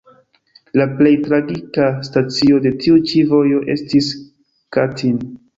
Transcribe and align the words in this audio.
La 0.79 0.85
plej 1.01 1.11
tragika 1.27 1.85
stacio 2.09 2.59
de 2.65 2.73
tiu 2.81 2.97
ĉi 3.13 3.23
vojo 3.35 3.63
estis 3.75 4.11
Katin. 4.79 5.25